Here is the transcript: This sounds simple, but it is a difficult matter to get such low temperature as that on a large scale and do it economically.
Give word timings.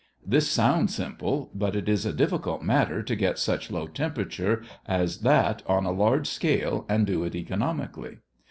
This 0.25 0.49
sounds 0.49 0.95
simple, 0.95 1.51
but 1.53 1.75
it 1.75 1.87
is 1.87 2.07
a 2.07 2.11
difficult 2.11 2.63
matter 2.63 3.03
to 3.03 3.15
get 3.15 3.37
such 3.37 3.69
low 3.69 3.85
temperature 3.85 4.63
as 4.87 5.19
that 5.19 5.61
on 5.67 5.85
a 5.85 5.91
large 5.91 6.25
scale 6.25 6.87
and 6.89 7.05
do 7.05 7.23
it 7.23 7.35
economically. 7.35 8.17